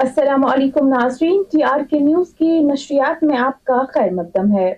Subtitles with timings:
[0.00, 4.74] السلام علیکم ناظرین، ٹی آر کے نیوز کی نشریات میں آپ کا خیر مقدم ہے۔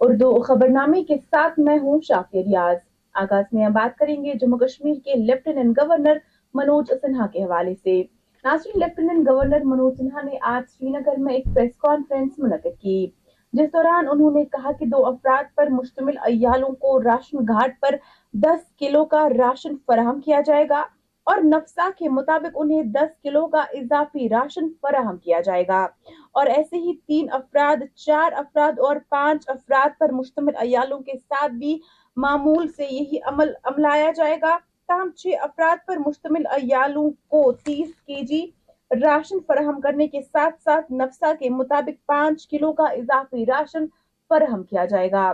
[0.00, 2.76] اردو خبرنامے کے ساتھ میں ہوں شافی ریاض
[3.14, 6.16] آغاز میں ہم بات کریں گے جموں کشمیر کے لیفٹیننٹ گورنر
[6.54, 8.02] منوج سنہا کے حوالے سے۔
[8.44, 13.06] ناظرین، لیفٹیننٹ گورنر منوج سنہا نے آج سری نگر میں ایک پریس کانفرنس منعقد کی،
[13.52, 17.94] جس دوران انہوں نے کہا کہ دو افراد پر مشتمل ایالوں کو راشن گھاٹ پر
[18.32, 20.82] دس کلو کا راشن فراہم کیا جائے گا۔
[21.26, 25.86] اور نفسا کے مطابق انہیں دس کلو کا اضافی راشن فراہم کیا جائے گا۔
[26.32, 31.52] اور ایسے ہی تین افراد، چار افراد اور پانچ افراد پر مشتمل ایالوں کے ساتھ
[31.52, 31.78] بھی
[32.16, 34.56] معمول سے یہی عمل عملایا جائے گا۔
[34.88, 38.50] تاہم، چھ افراد پر مشتمل ایالوں کو تیس کے جی
[38.90, 43.86] راشن فراہم کرنے کے ساتھ ساتھ نفسا کے مطابق پانچ کلو کا اضافی راشن
[44.28, 45.32] فراہم کیا جائے گا۔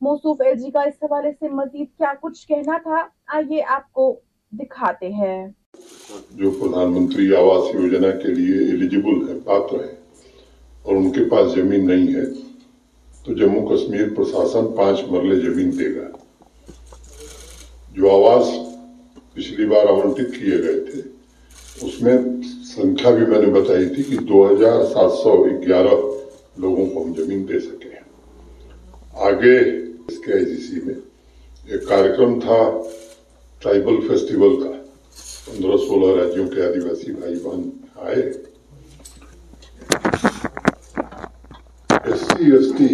[0.00, 4.20] موصوف ایل جی کا اس حوالے سے مزید کیا کچھ کہنا تھا؟ آئیے آپ کو
[4.58, 5.48] دکھاتے ہیں۔
[6.30, 9.94] جو پردھان منتری آواس یوجنا کے لیے ایلیجیبل ہے پاتر ہے
[10.82, 12.24] اور ان کے پاس زمین نہیں ہے،
[13.24, 16.08] تو جموں کشمیر پرشاسن پانچ مرلے زمین دے گا۔
[17.92, 18.46] جو آواز
[19.34, 21.00] پچھلی بار آمنٹت کیے گئے تھے،
[21.86, 22.18] اس میں
[22.74, 25.94] سنکھیا بھی میں نے بتائی تھی کہ دو ہزار سات سو گیارہ
[26.56, 28.04] لوگوں کو ہم زمین دے سکے ہیں۔
[29.12, 29.58] آگے
[30.08, 30.94] اس کے آئی سی سی میں
[31.66, 32.82] ایک کارکرم تھا
[33.64, 34.70] ٹرائبل فیسٹیول کا
[35.44, 37.60] پندرہ سولہ راجیوں کے آدیواسی بھائی بہن
[37.96, 38.22] آئے۔
[41.90, 42.88] ایس سی ایس ٹی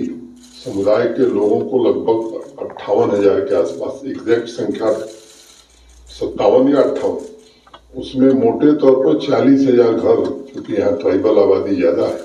[0.64, 4.92] سمدائے کے لوگوں کو لگ بھگ اٹھاون ہزار کے آس پاس ایگزیکٹ سنکھیا
[6.18, 7.18] ستاون یا اٹھاون۔
[7.94, 12.18] اس میں موٹے طور پر چالیس ہزار گھر، کیونکہ یہاں ٹرائبل آبادی زیادہ ہے،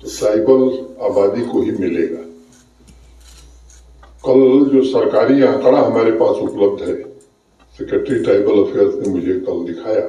[0.00, 2.22] تو ٹرائبل آبادی کو ہی ملے گا۔
[4.22, 7.13] کل جو سرکاری آنکڑا ہمارے پاس اپلبدھ ہے
[7.78, 10.06] سیکرٹری ٹرائبل افیئرز نے مجھے کل دکھایا۔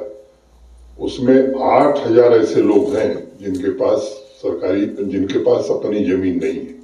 [0.97, 4.01] اس میں آٹھ ہزار ایسے لوگ ہیں جن کے پاس
[4.41, 6.75] سرکاری، جن کے پاس اپنی زمین نہیں ہے۔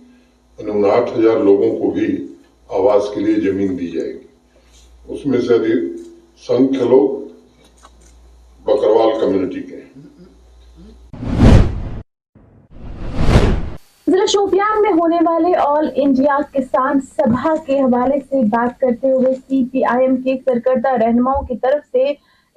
[0.58, 2.28] ان آٹھ ہزار لوگوں کو بھی
[2.68, 4.28] آواز کے لیے زمین دی جائے گی۔
[5.08, 5.54] اس میں سے
[6.48, 7.10] سنکھ لوگ
[8.64, 9.81] بکروال کمیونٹی کے
[14.12, 19.34] ضلع شوپیان میں ہونے والے آل انڈیا کسان سبھا کے حوالے سے بات کرتے ہوئے
[19.36, 22.04] سی پی آئی ایم کے سرکردہ رہنماؤں کی طرف سے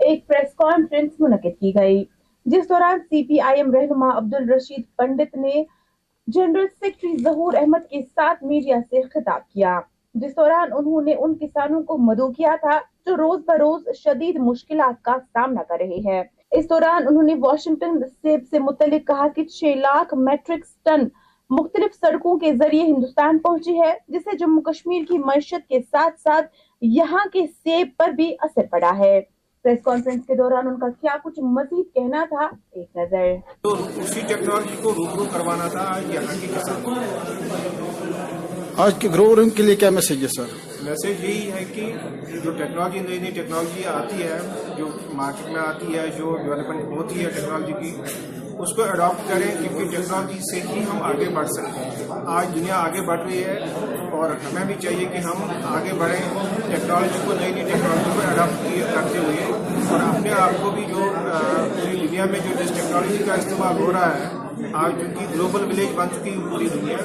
[0.00, 2.02] ایک پریس کانفرنس منعقد کی گئی،
[2.46, 5.62] جس دوران سی پی آئی ایم رہنما عبد الرشید پنڈت نے
[6.28, 9.80] جنرل سیکرٹری ظہور احمد کے ساتھ میڈیا سے خطاب کیا،
[10.14, 15.02] جس دوران انہوں نے ان کسانوں کو مدعو کیا تھا جو روز بروز شدید مشکلات
[15.02, 16.22] کا سامنا کر رہے ہیں۔
[16.52, 21.08] اس دوران انہوں نے واشنگٹن سیب سے متعلق کہا کہ چھ لاکھ میٹرک ٹن
[21.50, 26.20] مختلف سڑکوں کے ذریعے ہندوستان پہنچی ہے جس سے جموں کشمیر کی معیشت کے ساتھ
[26.20, 26.46] ساتھ
[26.82, 29.20] یہاں کے سیب پر بھی اثر پڑا ہے۔
[29.64, 34.20] پریس کانفرنس کے دوران ان کا کیا کچھ مزید کہنا تھا ایک نظر۔ تو اسی
[34.20, 36.94] ٹیکنالوجی کو روبرو کروانا تھا یہاں کے کسانوں
[38.76, 41.92] آج کے گرو کے لیے کیا میسج ہے سر؟ میسج یہی ہے کہ
[42.44, 44.38] جو ٹیکنالوجی نئی نئی ٹیکنالوجی آتی ہے
[44.76, 47.90] جو مارکیٹ میں آتی ہے جو ڈیولپمنٹ ہوتی ہے ٹیکنالوجی کی
[48.58, 52.76] اس کو اڈاپٹ کریں کیونکہ ٹیکنالوجی سے ہی ہم آگے بڑھ سکتے ہیں۔ آج دنیا
[52.76, 53.54] آگے بڑھ رہی ہے
[54.18, 56.22] اور ہمیں بھی چاہیے کہ ہم آگے بڑھیں۔
[56.66, 59.44] ٹیکنالوجی کو نئی نئی ٹیکنالوجی کو اڈاپٹ کرتے ہوئے
[59.88, 61.10] اور اپنے آپ کو بھی جو
[61.74, 64.28] پوری دنیا میں جو جس ٹیکنالوجی کا استعمال ہو رہا ہے،
[64.74, 66.96] آج چونکہ گلوبل ولیج بن چکی ہے پوری دنیا،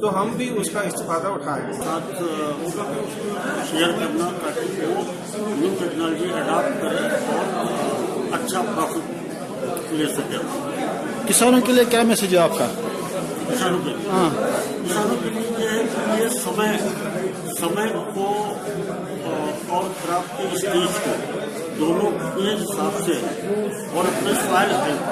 [0.00, 2.22] تو ہم بھی اس کا استفادہ اٹھائیں۔ ساتھ
[3.70, 5.02] شیئر کرنا، تاکہ وہ
[5.56, 10.77] نیو ٹیکنالوجی اڈاپٹ کریں اور اچھا پروفٹ لے سکیں
[11.28, 12.66] کسانوں کے لیے کیا میسج ہے آپ کا؟
[13.48, 15.82] کسانوں کے لیے ہاں۔ کسانوں کے لیے یہ ہے
[16.16, 16.72] یہ سمے
[17.54, 18.26] سمے کو
[19.68, 21.14] اور خراب کے اسٹیج کو
[21.78, 23.18] دونوں کے حساب سے
[23.92, 25.10] اور اپنے سوائل ہیلتھ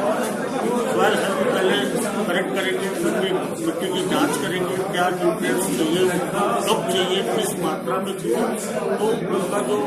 [0.93, 3.33] سوائل ہیلتھ پہلے کریکٹ کریں گے مٹی
[3.65, 9.11] مٹی کی جانچ کریں گے کیا نیوٹرینس چاہیے کب چاہیے کس ماترا میں چاہیے تو
[9.11, 9.83] ان کا جو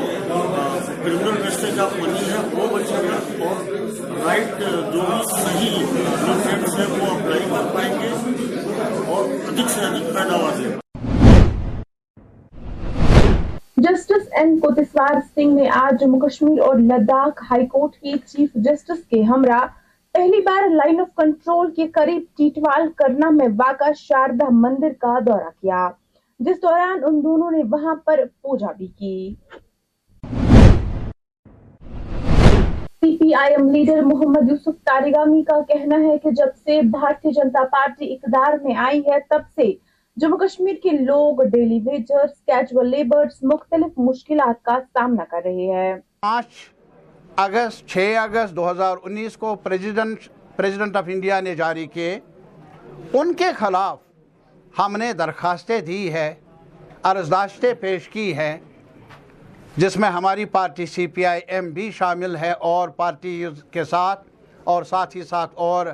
[0.96, 3.79] کرمنل ویسٹیج آف منی ہے وہ بچے گا اور
[4.12, 4.58] رائٹ
[4.92, 8.08] جو بھی صحیح نیوٹرینس ہے وہ اپلائی کر پائیں گے
[9.06, 10.78] اور ادھک سے ادھک پیداوار لے
[13.78, 19.04] جسٹس این کوتسوار سنگھ نے آج جموں کشمیر اور لداخ ہائی کورٹ کی چیف جسٹس
[19.10, 19.66] کے ہمراہ
[20.14, 25.48] پہلی بار لائن آف کنٹرول کے قریب ٹیٹوال کرنا میں واقع شاردہ مندر کا دورہ
[25.50, 25.88] کیا
[26.40, 29.34] جس دوران ان دونوں نے وہاں پر پوجا بھی کی
[33.20, 37.64] پی آئی ایم لیڈر محمد یوسف تارگامی کا کہنا ہے کہ جب سے بھارتی جنتا
[37.64, 39.70] پارٹی اقتدار میں آئی ہے، تب سے
[40.16, 45.94] جموں کشمیر کے لوگ ڈیلی ویجرز کیجول لیبرز مختلف مشکلات کا سامنا کر رہے ہیں۔
[46.20, 46.46] پانچ
[47.36, 52.18] اگست، چھ اگست دو ہزار انیس کو پریزیڈنٹ پریزیڈنٹ آف انڈیا نے جاری کیے۔
[53.12, 53.98] ان کے خلاف
[54.78, 56.34] ہم نے درخواستیں دی ہے
[57.02, 58.56] عرضداشتیں پیش کی ہیں۔
[59.76, 64.28] جس میں ہماری party C P I am بھی شامل ہے اور پارٹی کے ساتھ
[64.64, 65.86] اور ساتھ ہی ساتھ اور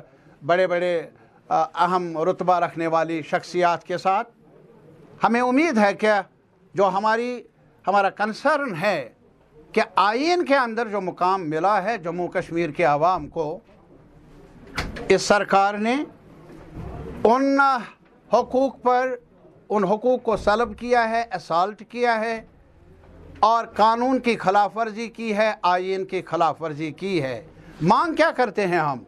[0.45, 1.09] بڑے بڑے
[1.49, 4.29] اہم رتبہ رکھنے والی شخصیات کے ساتھ۔
[5.23, 6.11] ہمیں امید ہے کہ
[6.73, 7.41] جو ہماری،
[7.87, 9.09] ہمارا کنسرن ہے
[9.71, 13.59] کہ آئین کے اندر جو مقام ملا ہے جموں کشمیر کے عوام کو،
[15.09, 15.95] اس سرکار نے
[17.23, 17.59] ان
[18.33, 19.15] حقوق پر،
[19.69, 22.41] ان حقوق کو سلب کیا ہے اسالٹ کیا ہے۔
[23.39, 27.47] اور قانون کی خلاف ورزی کی ہے، آئین کی خلاف ورزی کی ہے۔
[27.81, 29.03] مانگ کیا کرتے ہیں ہم؟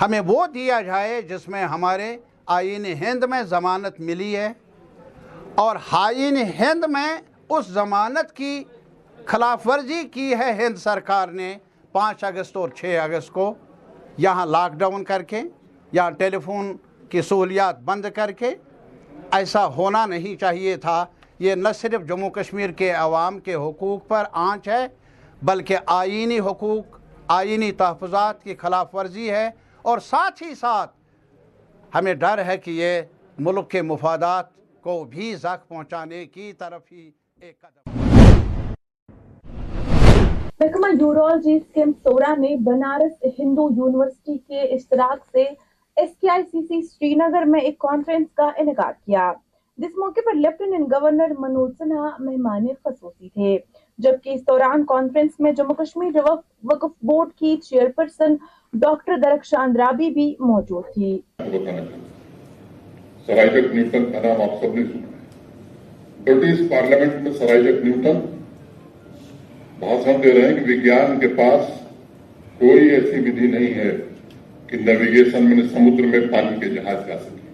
[0.00, 2.16] ہمیں وہ دیا جائے جس میں ہمارے
[2.46, 4.52] آئین ہند میں ضمانت ملی ہے
[5.54, 7.16] اور آئین ہند میں
[7.48, 8.64] اس ضمانت کی
[9.26, 11.56] خلاف ورزی کی ہے۔ ہند سرکار نے
[11.92, 13.54] پانچ اگست اور چھ اگست کو
[14.18, 15.42] یہاں لاک ڈاؤن کر کے
[15.92, 16.76] یا ٹیلی فون
[17.08, 18.54] کی سہولیات بند کر کے،
[19.32, 21.06] ایسا ہونا نہیں چاہیے تھا۔
[21.38, 24.86] یہ نہ صرف جموں کشمیر کے عوام کے حقوق پر آنچ ہے،
[25.42, 26.98] بلکہ آئینی حقوق،
[27.28, 29.48] آئینی تحفظات کی خلاف ورزی ہے
[29.82, 30.94] اور ساتھ ہی ساتھ
[31.92, 33.00] ہمیں ڈر ہے کہ یہ
[33.38, 34.46] ملک کے مفادات
[34.84, 37.10] کو بھی زخم پہنچانے کی طرف ہی
[37.42, 37.90] ایک قدم۔
[40.60, 46.66] محکمہ یورولوجی سکم سورا نے بنارس ہندو یونیورسٹی کے اشتراک سے ایس کے آئی سی
[46.66, 49.32] سی سری نگر میں ایک کانفرنس کا انعقاد کیا۔
[49.78, 53.56] جس موقع پر لیفٹیننٹ گورنر منوج سنہا مہمان خصوصی تھے،
[53.98, 58.34] جبکہ اس دوران کانفرنس میں جموں کشمیر وقف بورڈ کی chairperson
[58.74, 61.18] doctor Darakhshan Andrabi بھی موجود تھی۔
[63.26, 65.14] سرائجک نیوٹن کا نام آپ سب نے سنا
[66.24, 68.20] برٹش پارلیمنٹ میں سرائجک نیوٹن
[69.78, 71.70] بھاشن دے رہے ہیں کہ وگیان کے پاس
[72.58, 73.90] کوئی ایسی ودھی نہیں ہے
[74.66, 77.45] کہ نیویگیشن میں سمندر میں پانی کے جہاز جا سکے۔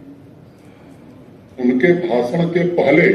[1.59, 3.07] ان کے بھاشن کے پہلے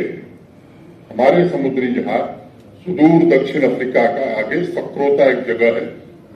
[1.12, 2.36] ہمارے سمندری جہاز
[2.84, 5.86] سدور دکشن افریقہ کا آگے سکروتا ایک جگہ ہے۔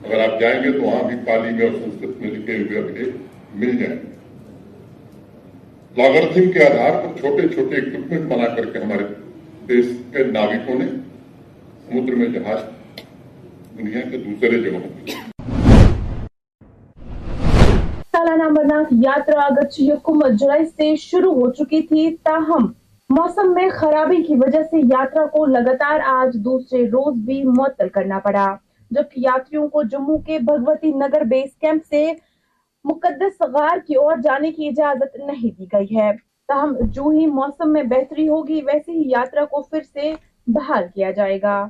[0.04, 3.04] اگر آپ جائیں گے تو وہاں بھی پالی میں اور سنسکرت میں لکھے ہوئے اپنے
[3.54, 4.10] مل جائیں۔ گے
[5.96, 9.04] لاگرتھم کے آدھار پر چھوٹے چھوٹے اکوپمنٹ بنا کر کے ہمارے
[9.68, 10.84] دیش کے ناوکوں نے
[11.88, 12.58] سمندر میں جہاز
[13.78, 14.80] دنیا کے دوسرے جگہوں
[18.52, 22.66] امرناتھ یاترا اگرچہ یکم جولائی سے شروع ہو چکی تھی، تاہم
[23.10, 28.18] موسم میں خرابی کی وجہ سے یاترا کو لگتار آج دوسرے روز بھی معطل کرنا
[28.18, 28.46] پڑا۔
[28.90, 32.12] جبکہ یاتریوں کو جموں کے بھگوتی نگر بیس کیمپ سے
[32.84, 36.12] مقدس غار کی اور جانے کی اجازت نہیں دی گئی ہے۔
[36.48, 40.12] تاہم جو ہی موسم میں بہتری ہوگی، ویسے ہی یاترا کو پھر سے
[40.46, 41.68] بحال کیا جائے گا۔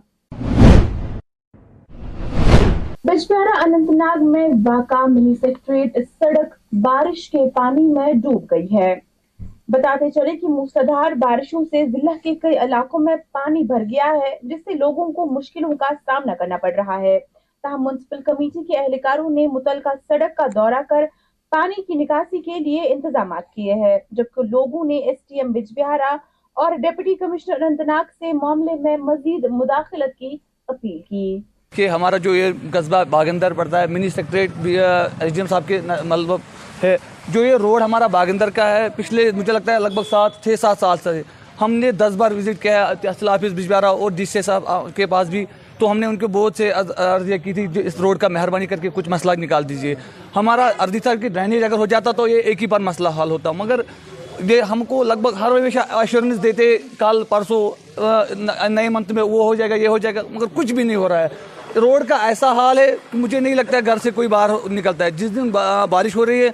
[3.05, 8.95] بجبہرا انت ناگ میں واقع منی سیکٹریٹ سڑک بارش کے پانی میں ڈوب گئی ہے۔
[9.69, 14.35] بتاتے چلے کہ موسدھار بارشوں سے ضلع کے کئی علاقوں میں پانی بھر گیا ہے،
[14.43, 17.19] جس سے لوگوں کو مشکلوں کا سامنا کرنا پڑ رہا ہے۔
[17.63, 21.05] تاہم میونسپل کمیٹی کے اہلکاروں نے متعلقہ سڑک کا دورہ کر
[21.51, 25.73] پانی کی نکاسی کے لیے انتظامات کیے ہیں، جبکہ لوگوں نے ایس ٹی ایم بج
[25.77, 26.17] بہارا
[26.57, 30.37] اور ڈیپٹی کمشنر انتناک سے معاملے میں مزید مداخلت کی
[30.69, 35.47] اپیل کی۔ کہ ہمارا جو یہ قصبہ باغندر پڑتا ہے mini secretariat H D M
[35.47, 36.33] صاحب کے مطلب
[36.83, 36.97] ہے۔
[37.29, 40.55] جو یہ روڈ ہمارا باغندر کا ہے، پچھلے مجھے لگتا ہے لگ بھگ سات، چھ،
[40.61, 41.23] سات سال سے
[41.61, 45.07] ہم نے دس بار وزٹ کیا ہے اصل آفس بجوارا اور ڈی سی صاحب کے
[45.07, 45.45] پاس بھی۔
[45.79, 48.67] تو ہم نے ان کے بہت سے عرضیہ کی تھی، جو اس روڈ کا مہربانی
[48.67, 49.95] کر کے کچھ مسئلہ نکال دیجیے۔
[50.37, 53.31] ہمارا عرضی صاحب کی ڈرینیج اگر ہو جاتا تو یہ ایک ہی بار مسئلہ حل
[53.31, 53.81] ہوتا۔ مگر
[54.51, 57.63] یہ ہم کو لگ بھگ ہر ہمیشہ ایشورنس دیتے، کل پرسوں
[58.69, 60.97] نئے منتھ میں وہ ہو جائے گا، یہ ہو جائے گا، مگر کچھ بھی نہیں
[60.97, 61.29] ہو رہا ہے۔
[61.77, 65.05] روڈ کا ایسا حال ہے کہ مجھے نہیں لگتا ہے گھر سے کوئی باہر نکلتا
[65.05, 65.51] ہے۔ جس دن
[65.91, 66.51] بارش ہو رہی ہے،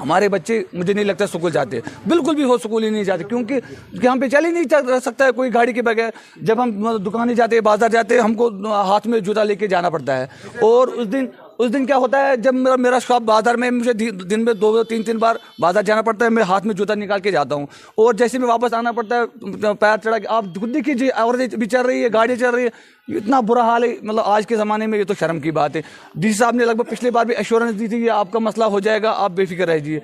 [0.00, 3.60] ہمارے بچے مجھے نہیں لگتا سکول جاتے۔ بالکل بھی ہو سکول ہی نہیں جاتے، کیونکہ
[4.02, 7.34] یہاں پہ چل ہی نہیں رہ سکتا ہے کوئی گاڑی کے بغیر۔ جب ہم دکانیں
[7.34, 10.26] جاتے ہیں بازار جاتے ہیں ہم کو ہاتھ میں جوتا لے کے جانا پڑتا ہے۔
[10.60, 11.26] اور اس دن
[11.62, 14.82] اس دن کیا ہوتا ہے، جب میرا میرا شاپ بازار میں مجھے دن میں دو
[14.84, 17.66] تین تین بار بازار جانا پڑتا ہے میں ہاتھ میں جوتا نکال کے جاتا ہوں۔
[17.94, 21.66] اور جیسے میں واپس آنا پڑتا ہے، پیر چڑھا کے، آپ خود دیکھیے عورتیں بھی
[21.66, 24.86] چل رہی ہے گاڑیاں چل رہی ہے اتنا برا حال ہے۔ مطلب آج کے زمانے
[24.86, 25.82] میں یہ تو شرم کی بات ہے۔
[26.14, 28.38] ڈی سی صاحب نے لگ بھگ پچھلی بار بھی ایشورنس دی تھی کہ آپ کا
[28.38, 30.00] مسئلہ ہو جائے گا، آپ بے فکر رہ جائیے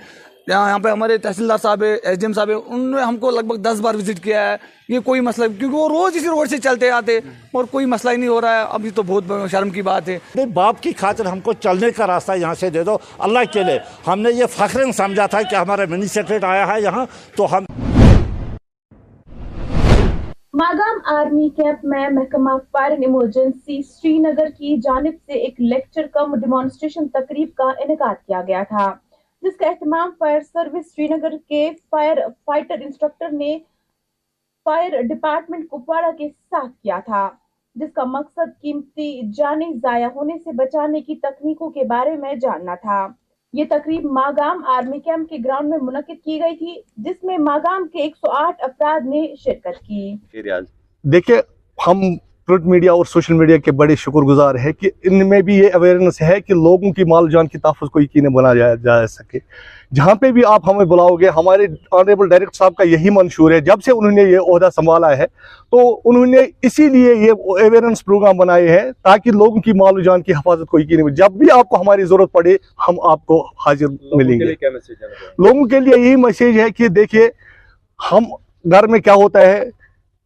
[0.48, 3.54] یہاں پہ ہمارے تحصیلدار صاحب ایس ڈی ایم صاحب انہوں نے ہم کو لگ بھگ
[3.54, 4.56] دس بار وزٹ کیا ہے۔
[4.88, 7.16] یہ کوئی مسئلہ کیونکہ وہ روز اسی روڈ سے چلتے آتے
[7.52, 10.18] اور کوئی مسئلہ ہی نہیں ہو رہا ہے۔ ابھی تو بہت شرم کی بات ہے۔
[10.54, 13.78] باپ کی خاطر ہم کو چلنے کا راستہ یہاں سے دے دو۔ اللہ کے لیے
[14.06, 17.04] ہم نے یہ فخر سمجھا تھا کہ ہمارے منی سیکریٹ آیا ہے یہاں
[17.36, 17.64] تو ہم
[20.54, 26.06] ماگام آرمی کیمپ میں محکمہ fire and emergency Srinagar کی جانب سے ایک لیکچر
[26.06, 28.94] کم ڈیمانسٹریشن تقریب کا انعقاد کیا گیا تھا۔
[29.42, 33.58] جس کا اہتمام فائر سروس سری نگر کے فائر فائٹر انسٹرکٹر نے
[34.66, 37.28] فائر ڈپارٹمنٹ کپواڑہ کے ساتھ کیا تھا
[37.76, 42.74] جس کا مقصد قیمتی جانے ضائع ہونے سے بچانے کی تکنیکوں کے بارے میں جاننا
[42.74, 43.06] تھا۔
[43.52, 47.86] یہ تقریب ماگام آرمی کیمپ کے گراؤنڈ میں منعقد کی گئی تھی جس میں ماگام
[47.88, 50.42] کے 108 افراد نے شرکت کی۔ جی،
[51.04, 51.36] دیکھیں
[51.78, 52.00] ہم
[52.48, 55.68] پرنٹ میڈیا اور سوشل میڈیا کے بڑے شکر گزار ہے کہ ان میں بھی یہ
[55.72, 59.38] اویئرنس ہے کہ لوگوں کی مال جان کی تحفظ کو یقینی بنایا جا سکے۔
[59.94, 63.60] جہاں پہ بھی آپ ہمیں بلاؤ گے ہمارے آنریبل ڈائریکٹر صاحب کا یہی منشور ہے
[63.60, 65.26] جب سے انہوں نے یہ عہدہ سنبھالا ہے
[65.70, 70.00] تو انہوں نے اسی لیے یہ اویئرنس پروگرام بنائے ہیں تاکہ لوگوں کی مال و
[70.00, 72.56] جان کی حفاظت کو یقینی جب بھی آپ کو ہماری ضرورت پڑے
[72.88, 74.54] ہم آپ کو حاضر ملیں گے۔
[75.38, 77.28] لوگوں کے لیے یہی میسیج ہے کہ دیکھیے
[78.12, 78.24] ہم
[78.70, 79.77] گھر میں کیا ہوتا ہے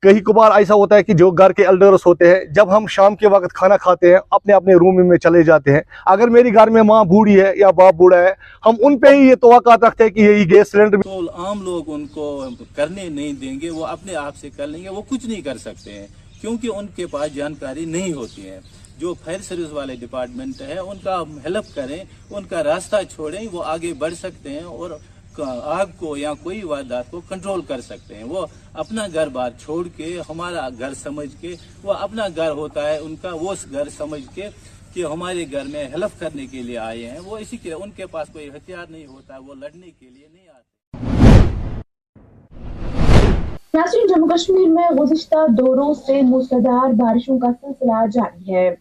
[0.02, 3.16] کئی کبھار ایسا ہوتا ہے کہ جو گھر کے الڈرس ہوتے ہیں، جب ہم شام
[3.16, 6.71] کے وقت کھانا کھاتے ہیں، اپنے اپنے روم میں چلے جاتے ہیں۔ اگر میری گھر
[6.71, 8.32] میں ماں بوڑھی ہے یا باپ بوڑھا ہے،
[8.66, 10.99] ہم ان پہ ہی یہ توقعات رکھتے ہیں کہ یہی گیس سلینڈر
[11.35, 12.44] عام لوگ ان کو
[12.76, 15.59] کرنے نہیں دیں گے، وہ اپنے آپ سے کر لیں گے، وہ کچھ نہیں کر
[15.59, 16.06] سکتے ہیں،
[16.40, 18.59] کیونکہ ان کے پاس جانکاری نہیں ہوتی ہے۔
[18.99, 21.99] جو فائر سروس والے ڈپارٹمنٹ ہے، ان کا ہیلپ کریں،
[22.30, 24.90] ان کا راستہ چھوڑیں، وہ آگے بڑھ سکتے ہیں اور
[25.41, 29.89] آگ کو یا کوئی واردات کو کنٹرول کر سکتے ہیں۔ وہ اپنا گھر بار چھوڑ
[29.97, 34.35] کے، ہمارا گھر سمجھ کے، وہ اپنا گھر ہوتا ہے، ان کا وہ گھر سمجھ
[34.35, 34.49] کے
[34.95, 38.07] کہ ہمارے گھر میں حلف کرنے کے لیے آئے ہیں۔ وہ اسی کے، ان کے
[38.07, 40.61] پاس کوئی ہتھیار نہیں ہوتا، وہ لڑنے کے لیے نہیں آتے۔
[43.75, 48.75] ناظرین، جموں کشمیر میں گزشتہ دو روز سے موسلادھار بارشوں کا سلسلہ جاری ہے۔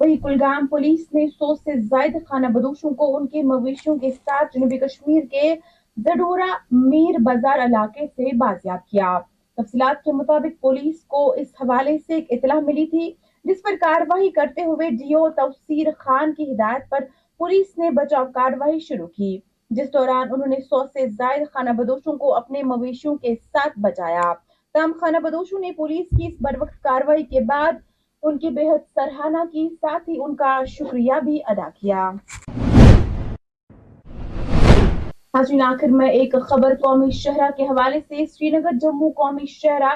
[0.00, 4.54] وہی کلگام پولیس نے سو سے زائد خانہ بدوشوں کو ان کے مویشیوں کے ساتھ
[4.54, 5.54] جنوبی کشمیر کے
[5.96, 9.18] زڈورا میر بازار علاقے سے بازیاب کیا۔
[9.56, 13.12] تفصیلات کے مطابق پولیس کو اس حوالے سے ایک اطلاع ملی تھی،
[13.44, 15.28] جس پر کاروائی کرتے ہوئے ڈی او
[15.98, 17.04] خان کی ہدایت پر
[17.38, 19.38] پولیس نے بچاؤ کاروائی شروع کی،
[19.70, 24.32] جس دوران انہوں نے سو سے زائد خانہ بدوشوں کو اپنے مویشیوں کے ساتھ بچایا۔
[24.74, 27.72] تام خانہ بدوشوں نے پولیس کی اس بر وقت کاروائی کے بعد
[28.22, 32.10] ان کی بے حد سرحانہ کی، ساتھ ہی ان کا شکریہ بھی ادا کیا۔
[35.34, 39.92] حاضرین آخر میں ایک خبر قومی شہرہ کے حوالے سے سری نگر جموں قومی شہرہ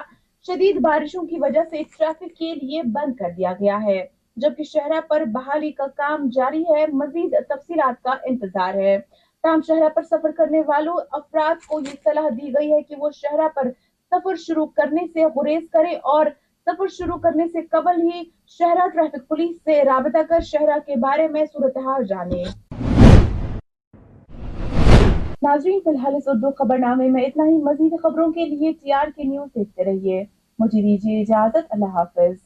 [0.47, 3.99] شدید بارشوں کی وجہ سے ٹریفک کے لیے بند کر دیا گیا ہے،
[4.37, 8.97] جبکہ شہرہ پر بحالی کا کام جاری ہے، مزید تفصیلات کا انتظار ہے۔
[9.45, 13.11] تام شہرہ پر سفر کرنے والوں، افراد کو یہ صلاح دی گئی ہے کہ وہ
[13.15, 13.71] شہرہ پر
[14.13, 16.27] سفر شروع کرنے سے گریز کرے اور
[16.67, 18.23] سفر شروع کرنے سے قبل ہی
[18.59, 22.43] شہرہ ٹریفک پولیس سے رابطہ کر شہرہ کے بارے میں صورتحال جانے۔
[25.47, 27.57] ناظرین، فی الحال اس اردو خبر نامے میں اتنا ہی.
[27.63, 30.25] مزید خبروں کے لیے ٹی آر کے نیوز دیکھتے رہیے.
[30.59, 31.67] مجھے دیجیے اجازت.
[31.71, 32.37] اللہ حافظ.